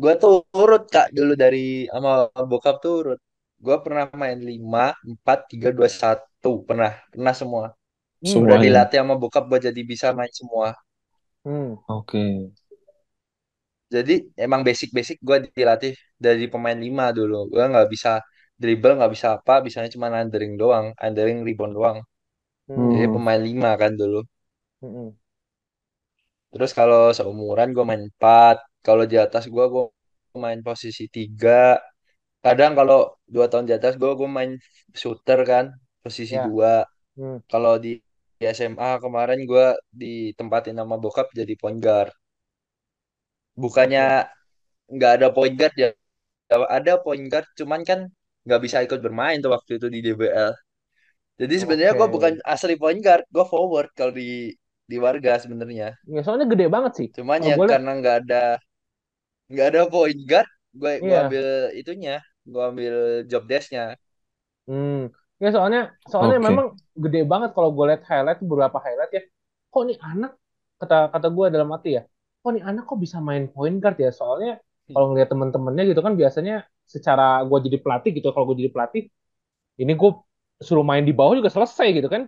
[0.00, 3.20] gue tuh turut kak dulu dari sama bokap turut.
[3.56, 7.64] Gue pernah main lima empat tiga dua satu pernah pernah semua.
[8.20, 8.44] Hmm.
[8.44, 10.76] Udah dilatih sama bokap buat jadi bisa main semua.
[11.44, 11.80] Hmm.
[11.88, 12.12] Oke.
[12.12, 12.32] Okay.
[13.86, 17.48] Jadi emang basic-basic gue dilatih dari pemain lima dulu.
[17.48, 18.20] Gue nggak bisa
[18.60, 21.98] dribble nggak bisa apa bisanya cuma undering doang undering rebound doang
[22.68, 22.90] hmm.
[22.92, 24.20] jadi pemain lima kan dulu
[24.82, 25.08] hmm.
[26.52, 29.84] terus kalau seumuran gue main empat kalau di atas gue gue
[30.36, 31.80] main posisi tiga
[32.44, 34.52] kadang kalau dua tahun di atas gue gue main
[34.94, 35.64] shooter kan
[36.04, 36.46] posisi ya.
[36.46, 36.86] dua
[37.18, 37.38] hmm.
[37.50, 37.98] kalau di,
[38.38, 42.12] di SMA kemarin gue ditempatin nama bokap jadi point guard
[43.56, 44.28] bukannya
[44.94, 45.90] nggak ada point guard ya
[46.78, 48.00] ada point guard cuman kan
[48.46, 50.52] nggak bisa ikut bermain tuh waktu itu di DBL.
[51.36, 52.00] Jadi sebenarnya okay.
[52.00, 55.98] gue bukan asli point guard, gue forward kalau di di warga sebenarnya.
[56.08, 57.08] Ya soalnya gede banget sih.
[57.12, 58.44] Cuman ya karena nggak ada
[59.52, 61.00] nggak ada point guard, gue yeah.
[61.04, 61.46] gue ambil
[61.76, 62.16] itunya,
[62.48, 62.94] gue ambil
[63.28, 64.00] job desknya.
[64.64, 65.12] Hmm.
[65.36, 66.48] Ya soalnya soalnya okay.
[66.48, 69.22] memang gede banget kalau gue lihat highlight beberapa highlight ya.
[69.68, 70.32] Kok nih anak
[70.80, 72.02] kata kata gue dalam hati ya.
[72.40, 74.08] Kok nih anak kok bisa main point guard ya?
[74.08, 74.56] Soalnya
[74.88, 79.10] kalau ngeliat temen-temennya gitu kan biasanya secara gue jadi pelatih gitu kalau gue jadi pelatih
[79.82, 80.10] ini gue
[80.62, 82.22] suruh main di bawah juga selesai gitu kan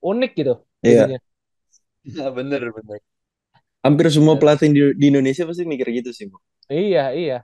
[0.00, 0.54] unik gitu
[0.86, 1.20] iya
[2.04, 3.00] Iya bener bener.
[3.80, 6.36] Hampir semua pelatih di, di Indonesia pasti mikir gitu sih, Bu.
[6.68, 7.38] Iya, iya.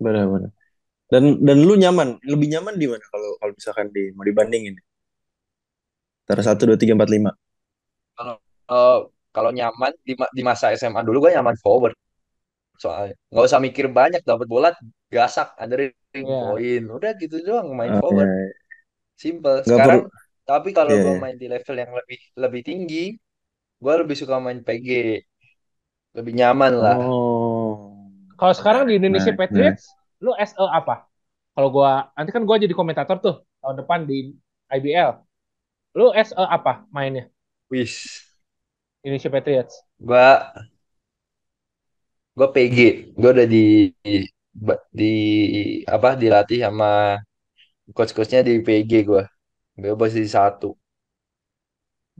[0.00, 0.50] Benar-benar.
[1.12, 4.74] Dan dan lu nyaman, lebih nyaman di mana kalau kalau misalkan di mau dibandingin?
[6.24, 7.30] Antara satu dua tiga empat lima.
[8.16, 8.36] Kalau
[8.72, 8.98] uh,
[9.36, 11.96] kalau nyaman di, di masa SMA dulu gue nyaman forward
[12.82, 14.74] soalnya nggak usah mikir banyak dapat bola
[15.06, 16.50] gasak ada ring yeah.
[16.50, 18.50] poin udah gitu doang main oh, forward yeah.
[19.14, 20.10] simple Gak sekarang perlu.
[20.42, 21.22] tapi kalau yeah, gue iya.
[21.22, 23.04] main di level yang lebih lebih tinggi
[23.78, 24.88] gue lebih suka main PG
[26.18, 27.94] lebih nyaman lah oh.
[28.34, 30.26] kalau sekarang di Indonesia nah, Patriots nah.
[30.26, 31.06] lu SE apa
[31.54, 34.34] kalau gue nanti kan gue jadi komentator tuh tahun depan di
[34.74, 35.22] IBL
[35.94, 37.30] lu SE apa mainnya
[37.70, 38.26] wis
[39.06, 40.28] Indonesia Patriots gue
[42.36, 42.78] gue PG
[43.20, 43.58] gue udah di,
[44.04, 44.12] di
[45.00, 45.12] di
[45.94, 46.86] apa dilatih sama
[47.96, 49.22] coach-coachnya di PG gue
[49.82, 50.70] gue posisi satu.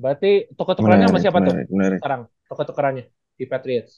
[0.02, 1.56] Berarti toko tukerannya sama siapa tuh?
[1.70, 2.02] menarik.
[2.02, 3.04] sekarang toko tukerannya
[3.38, 3.92] di Patriots.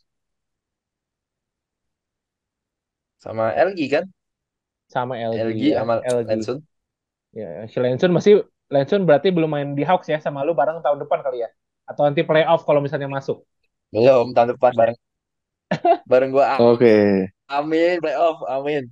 [3.22, 4.04] Sama LG kan?
[4.88, 5.78] Sama LG, LG ya.
[5.78, 6.30] sama LG.
[6.30, 6.58] Lensun
[7.40, 8.34] ya si Lensun masih
[8.74, 11.48] Lensun berarti belum main di Hawks ya sama lu bareng tahun depan kali ya?
[11.90, 13.38] Atau nanti playoff kalau misalnya masuk?
[13.92, 14.98] Belum tahun depan bareng
[16.10, 17.28] bareng gua oke okay.
[17.50, 18.90] amin playoff amin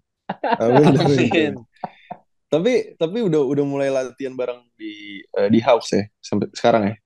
[0.60, 1.52] amin, amin.
[2.52, 6.96] tapi tapi udah udah mulai latihan bareng di uh, di house ya sampai sekarang ya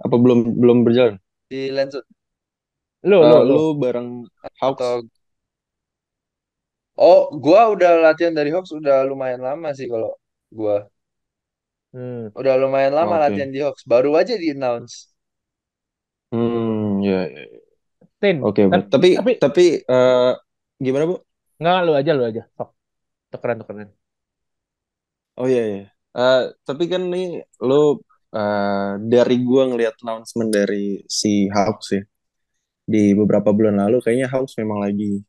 [0.00, 1.16] apa belum belum berjalan
[1.50, 2.04] di Lensut
[3.04, 4.08] lu uh, lu, lu lu bareng
[4.60, 5.04] house Atau...
[7.00, 10.16] oh gua udah latihan dari Hawks udah lumayan lama sih kalau
[10.52, 10.88] gua
[11.96, 12.36] hmm.
[12.36, 13.24] udah lumayan lama okay.
[13.28, 15.08] latihan di Hawks baru aja di announce
[16.32, 17.44] hmm ya, ya.
[17.44, 17.59] ya.
[18.20, 18.36] Tin.
[18.44, 20.36] Oke, okay, tapi tapi, tapi uh,
[20.76, 21.16] gimana bu?
[21.56, 22.42] Enggak, lu aja lu aja.
[22.52, 22.70] Sok.
[23.32, 23.88] Tukeran tukeran.
[25.40, 25.84] Oh iya iya.
[26.12, 27.96] Uh, tapi kan nih lu
[28.36, 32.02] uh, dari gua ngelihat announcement dari si Hawks sih
[32.84, 35.22] di beberapa bulan lalu kayaknya Hawks memang lagi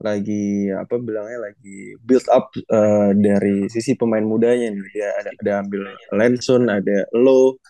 [0.00, 5.52] lagi apa bilangnya lagi build up uh, dari sisi pemain mudanya nih dia ada ada
[5.60, 5.82] ambil
[6.16, 7.60] Lenson ada Lo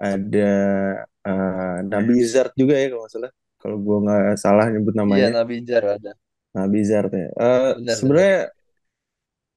[0.00, 0.52] ada
[1.28, 3.32] uh, Nabizard juga ya kalau nggak salah
[3.64, 5.32] kalau gue nggak salah nyebut namanya.
[5.32, 6.12] Iya, Nabizar ada.
[6.52, 7.28] Nabizar ya.
[7.32, 8.52] Uh, Sebenarnya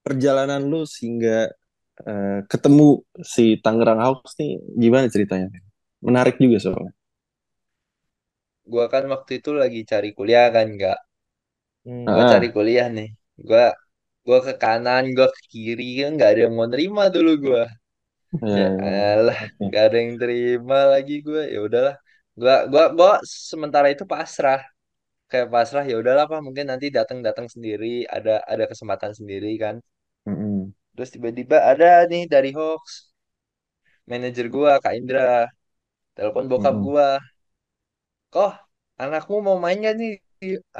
[0.00, 1.52] perjalanan lu sehingga
[2.08, 5.52] uh, ketemu si Tangerang Hawks nih gimana ceritanya?
[6.00, 6.96] Menarik juga soalnya.
[8.64, 10.98] Gua kan waktu itu lagi cari kuliah kan nggak.
[11.84, 12.08] Hmm.
[12.08, 12.30] Gua ah.
[12.32, 13.12] cari kuliah nih.
[13.36, 13.76] Gua
[14.24, 17.68] gua ke kanan, gua ke kiri kan nggak ada yang mau nerima dulu gua.
[18.28, 21.48] Ya, ya alah, nggak ada yang terima lagi gue.
[21.48, 21.96] Ya udahlah,
[22.40, 23.12] gua gua gua
[23.50, 24.62] sementara itu pasrah.
[25.30, 29.76] Kayak pasrah ya udahlah pak mungkin nanti datang datang sendiri ada ada kesempatan sendiri kan.
[30.28, 30.56] Mm-hmm.
[30.92, 33.08] terus tiba-tiba ada nih dari Hawks
[34.10, 35.48] manajer gua Kak Indra
[36.16, 36.86] telepon bokap mm-hmm.
[36.86, 37.08] gua.
[38.34, 38.52] Kok
[39.02, 40.12] anakmu mau main gak nih?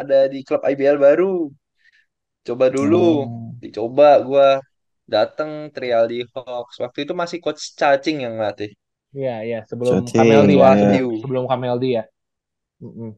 [0.01, 1.51] Ada di klub IBL baru.
[2.47, 2.97] Coba dulu.
[2.97, 3.25] Oh.
[3.63, 4.49] dicoba gua.
[5.09, 8.71] Datang trial di Hawks waktu itu masih coach cacing yang ngelatih
[9.17, 11.01] Iya, iya, sebelum Kameldi ya, ya.
[11.25, 12.05] Sebelum Kameldi ya.
[12.85, 13.11] Mm -mm.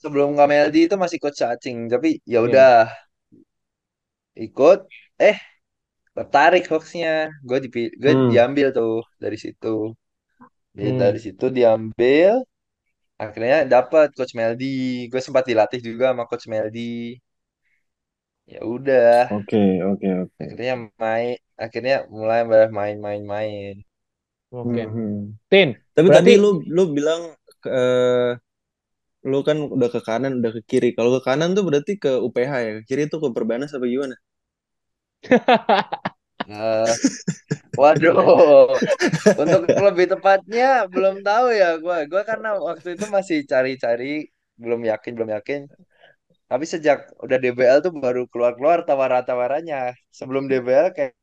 [0.00, 2.38] Sebelum Kameldi itu masih coach cacing, tapi ya iya.
[2.46, 4.44] udah yeah.
[4.46, 5.36] ikut eh
[6.16, 7.28] tertarik hoaxnya.
[7.44, 8.30] Gue di gue hmm.
[8.32, 9.92] diambil tuh dari situ.
[10.72, 10.98] Hmm.
[11.02, 12.42] Dari situ diambil
[13.18, 15.10] akhirnya dapat coach Meldi.
[15.10, 17.18] Gue sempat dilatih juga sama coach Meldi.
[18.48, 19.28] Ya udah.
[19.36, 20.30] Oke, okay, oke, okay, oke.
[20.32, 20.44] Okay.
[20.46, 22.40] Akhirnya main akhirnya mulai
[22.72, 23.87] main-main-main.
[24.48, 24.72] Oke.
[24.72, 24.86] Okay.
[24.88, 25.36] Hmm.
[25.52, 25.68] Tin.
[25.92, 26.32] Tapi berarti...
[26.32, 27.36] tadi lu lu bilang
[27.68, 28.32] uh,
[29.28, 30.90] lu kan udah ke kanan, udah ke kiri.
[30.96, 32.70] Kalau ke kanan tuh berarti ke UPH ya.
[32.80, 34.16] Ke kiri tuh ke Perbanas apa gimana?
[36.48, 36.88] uh,
[37.80, 38.72] waduh.
[39.36, 42.08] Untuk lebih tepatnya belum tahu ya gua.
[42.08, 45.68] Gua karena waktu itu masih cari-cari, belum yakin, belum yakin.
[46.48, 49.92] Tapi sejak udah DBL tuh baru keluar-keluar tawaran-tawarannya.
[50.08, 51.17] Sebelum DBL kayak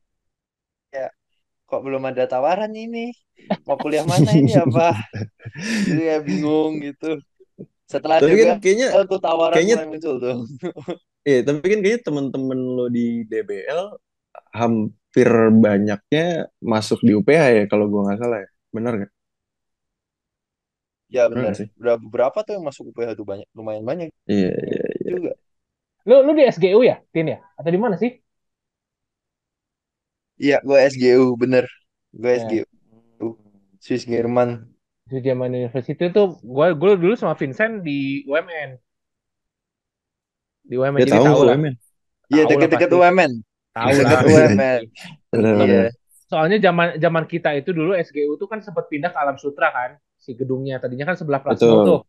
[1.65, 3.11] kok belum ada tawaran ini?
[3.65, 4.95] Mau kuliah mana ini apa?
[5.85, 7.19] Jadi ya bingung gitu.
[7.85, 10.37] Setelah tapi kan kayaknya tuh tawaran kayaknya muncul tuh.
[11.25, 13.97] Iya tapi kan kayaknya temen-temen lo di DBL
[14.53, 15.25] hampir
[15.57, 18.49] banyaknya masuk di UPH ya kalau gua nggak salah ya.
[18.69, 19.11] Benar gak?
[21.09, 21.67] ya benar sih?
[21.79, 24.13] Udah beberapa tuh yang masuk UPH tuh banyak lumayan banyak.
[24.29, 25.09] Iya iya, iya.
[25.17, 25.31] juga.
[26.05, 27.39] Lu lu di SGU ya Tin ya?
[27.57, 28.11] Atau di mana sih
[30.35, 31.65] Iya, gue SGU bener.
[32.11, 32.39] Gue ya.
[32.43, 32.65] SGU.
[33.79, 34.49] Swiss German.
[35.07, 38.69] Swiss German University tuh gue gue dulu sama Vincent di UMN.
[40.65, 41.57] Di UMN ya, jadi tahu lah.
[42.33, 43.31] Iya, deket-deket UMN.
[43.75, 44.21] Tahu lah.
[44.25, 44.81] UMN.
[45.35, 45.91] Iya.
[46.25, 49.99] soalnya zaman zaman kita itu dulu SGU tuh kan sempat pindah ke Alam Sutra kan
[50.17, 51.85] si gedungnya tadinya kan sebelah Betul.
[51.85, 51.99] tuh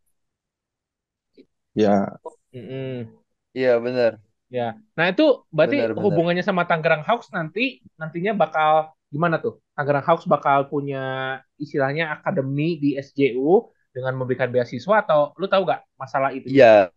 [1.77, 2.19] Ya,
[2.57, 3.13] Mm-mm.
[3.57, 4.13] Iya benar.
[4.51, 6.05] Ya nah itu berarti Benar, benar.
[6.07, 12.79] hubungannya sama Tangerang Hawks nanti nantinya bakal gimana tuh Tangerang Hawks bakal punya istilahnya akademi
[12.79, 16.93] di SJU dengan memberikan beasiswa atau lu tahu gak masalah itu Iya,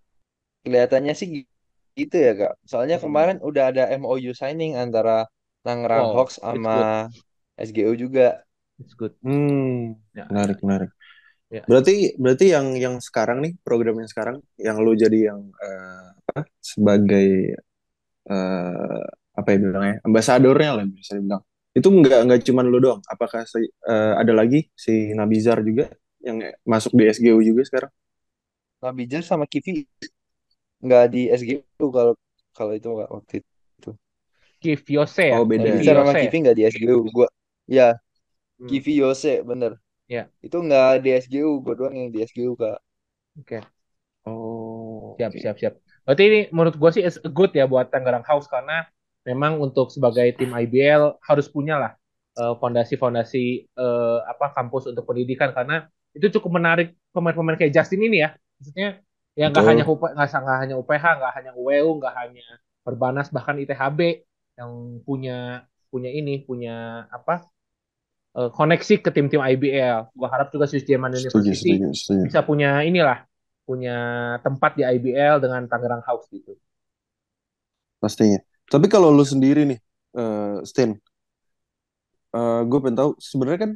[0.68, 1.48] kelihatannya sih
[1.96, 2.54] gitu ya Kak.
[2.68, 3.06] Soalnya Hmm.
[3.08, 5.26] kemarin udah ada MOU signing antara
[5.64, 7.08] Tangerang Wow, Hawks sama
[7.60, 8.44] SGU juga.
[8.80, 10.92] It's good hmm, ya, menarik, menarik.
[11.52, 11.64] Ya.
[11.66, 16.19] Berarti, berarti yang yang sekarang nih program yang sekarang, yang lu jadi yang eh, apa
[16.62, 17.28] sebagai
[18.32, 19.02] eh,
[19.40, 21.44] apa ya bilangnya, ambasadornya lah bisa dibilang.
[21.78, 23.02] Itu nggak nggak cuman lu doang.
[23.14, 25.88] Apakah si- eh, ada lagi si Nabizar juga
[26.26, 27.92] yang masuk di SGU juga sekarang?
[28.82, 29.72] Nabijar sama Kivi
[30.86, 32.14] nggak di SGU kalau
[32.58, 33.90] kalau itu nggak waktu itu.
[34.62, 35.70] Kif Yose ya Oh, beda.
[35.70, 36.14] Kivi Nabijar sama.
[36.20, 37.00] Kivi nggak di SGU.
[37.16, 37.28] Gua
[37.78, 37.88] ya
[38.60, 39.74] Hmm, Kivi Yose bener.
[40.08, 40.30] Ya.
[40.46, 42.78] Itu nggak di SGU, gua doang yang di SGU Kak.
[43.40, 43.62] Oke
[44.26, 45.74] Oh, siap siap siap
[46.10, 48.90] berarti ini menurut gue sih is good ya buat Tangerang House karena
[49.30, 51.92] memang untuk sebagai tim IBL harus punya lah
[52.34, 53.46] eh, fondasi-fondasi
[53.78, 55.86] eh, apa kampus untuk pendidikan karena
[56.18, 58.34] itu cukup menarik pemain-pemain kayak Justin ini ya.
[58.58, 59.06] Maksudnya
[59.38, 62.48] ya nggak hanya UP, nggak hanya UPH nggak hanya UWU nggak hanya
[62.82, 64.26] Perbanas bahkan ITHB
[64.58, 67.46] yang punya punya ini punya apa
[68.34, 72.24] eh, koneksi ke tim-tim IBL gue harap juga Swiss Setuju, University setuju, setuju.
[72.26, 73.29] bisa punya inilah
[73.70, 73.96] punya
[74.46, 76.52] tempat di IBL dengan Tangerang House gitu.
[78.02, 78.40] Pastinya.
[78.72, 79.80] Tapi kalau lu sendiri nih,
[80.20, 80.90] eh Stin,
[82.70, 83.72] gue pengen tahu sebenarnya kan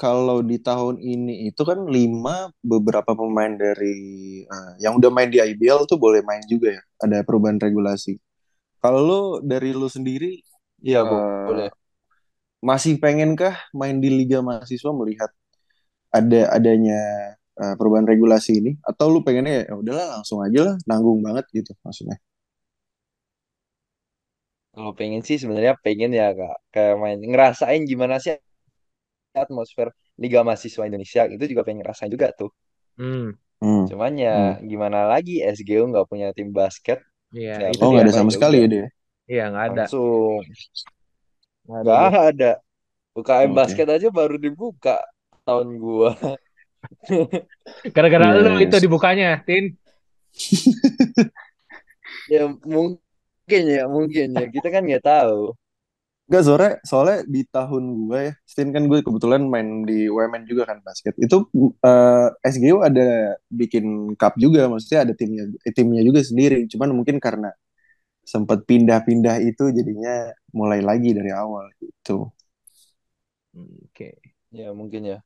[0.00, 3.94] kalau di tahun ini itu kan lima beberapa pemain dari
[4.48, 6.82] eh, yang udah main di IBL tuh boleh main juga ya.
[7.04, 8.16] Ada perubahan regulasi.
[8.82, 10.40] Kalau lu dari lu sendiri
[10.82, 11.70] Iya, eh, boleh.
[12.68, 15.30] masih pengenkah main di Liga Mahasiswa melihat
[16.12, 17.00] ada adanya
[17.62, 21.72] eh, perubahan regulasi ini atau lu pengennya ya udahlah langsung aja lah nanggung banget gitu
[21.86, 22.16] maksudnya.
[24.74, 28.34] Kalau pengen sih sebenarnya pengen ya Kak, kayak main ngerasain gimana sih
[29.42, 29.88] atmosfer
[30.22, 32.50] Liga Mahasiswa Indonesia itu juga pengen ngerasain juga tuh.
[32.98, 33.86] Hmm, Hmm.
[33.88, 34.30] Cuman ya
[34.70, 36.98] gimana lagi SGU nggak punya tim basket
[37.36, 38.86] iya Ya, itu Oh nggak ada sama sekali ya dia.
[39.30, 39.82] Iya nggak ada.
[39.84, 40.44] langsung
[41.66, 42.02] Nggak ada.
[42.30, 42.50] ada.
[43.18, 43.56] UKM Oke.
[43.58, 44.96] basket aja baru dibuka
[45.46, 46.10] tahun gua.
[47.96, 48.64] Gara-gara lu Yes.
[48.68, 49.76] itu dibukanya, Tin.
[52.30, 55.54] Ya mungkin ya mungkin ya kita kan nggak tahu.
[56.30, 60.62] Enggak soalnya soalnya di tahun gue ya, Stin kan gue kebetulan main di UMN juga
[60.70, 61.18] kan basket.
[61.18, 61.50] Itu
[61.82, 66.70] eh, SGU ada bikin cup juga, maksudnya ada timnya eh, timnya juga sendiri.
[66.70, 67.50] Cuman mungkin karena
[68.22, 72.30] sempat pindah-pindah itu jadinya mulai lagi dari awal gitu.
[73.90, 74.22] Oke.
[74.54, 75.18] Ya mungkin ya.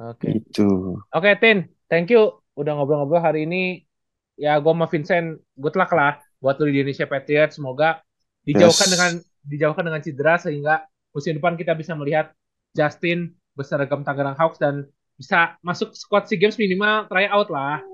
[0.00, 0.40] Oke.
[0.40, 0.96] Gitu.
[1.12, 1.68] Oke, Tin.
[1.92, 3.84] Thank you udah ngobrol-ngobrol hari ini.
[4.40, 7.60] Ya, gue sama Vincent, good luck lah buat lu di Indonesia Patriots.
[7.60, 8.00] Semoga
[8.48, 8.92] dijauhkan Yes.
[8.96, 9.12] dengan
[9.44, 12.32] dijauhkan dengan cedera sehingga musim depan kita bisa melihat
[12.72, 14.88] Justin berseragam Tangerang Hawks dan
[15.20, 17.84] bisa masuk squad SEA Games minimal try out lah.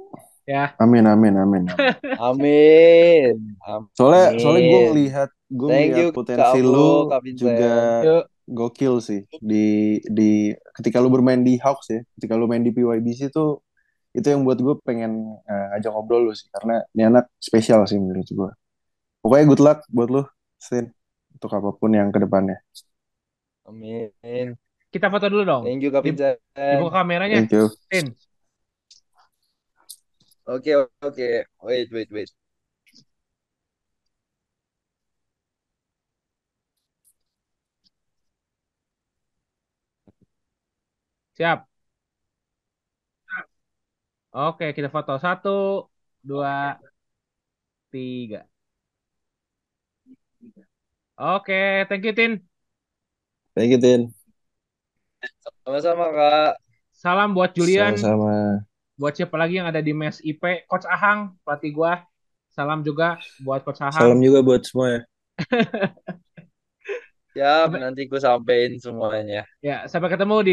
[0.47, 0.79] Ya.
[0.79, 1.67] Amin amin amin.
[1.67, 1.95] amin.
[2.31, 3.35] Amin.
[3.67, 3.91] Amin.
[3.99, 7.75] Soalnya soalnya gue ngelihat gue you, potensi lu Kak juga
[8.07, 8.25] Yuk.
[8.47, 13.35] Gokil sih di di ketika lu bermain di Hawks ya, ketika lu main di PYBC
[13.35, 13.61] tuh
[14.17, 18.01] itu yang buat gue pengen eh, ngajak ngobrol lu sih karena ini anak spesial sih
[18.01, 18.51] menurut gue.
[19.21, 20.23] Pokoknya good luck buat lu,
[20.57, 20.89] Stin,
[21.35, 22.63] untuk apa pun yang ke depannya.
[23.67, 24.55] Amin.
[24.89, 25.63] Kita foto dulu dong.
[25.67, 26.39] Thank you Kak Di- Vincent.
[26.55, 27.67] Dibuka kameranya, Thank you.
[27.91, 28.07] Tin.
[30.47, 31.29] Oke oke.
[31.67, 32.31] Wait wait wait.
[41.37, 41.69] Siap.
[44.37, 45.13] Oke, kita foto.
[45.25, 45.49] Satu,
[46.29, 46.49] dua,
[47.91, 48.47] tiga.
[51.19, 52.49] Oke, thank you, Tin.
[53.55, 54.15] Thank you, Tin.
[55.65, 56.51] Sama-sama Kak.
[57.03, 58.67] Salam buat Julian, Sama-sama.
[59.01, 61.95] buat siapa lagi yang ada di mes IP, Coach Ahang, pelatih gua.
[62.57, 63.95] Salam juga buat Coach Ahang.
[63.99, 65.01] Salam juga buat semua ya.
[67.63, 69.41] Sampai- nanti ku sampein semuanya.
[69.65, 70.53] Ya, sampai ketemu di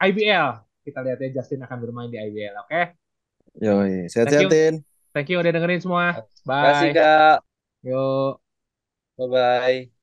[0.00, 0.48] IBL.
[0.86, 2.82] Kita lihat ya Justin akan bermain di IBL, oke?
[3.60, 4.50] Yoi, Thank sehat-sehat.
[4.52, 4.74] Tin.
[5.16, 6.20] Thank you udah dengerin semua.
[6.44, 6.96] Terima kasih Bye.
[6.96, 7.36] Kak.
[7.86, 8.32] Yuk.
[9.16, 9.95] Bye bye.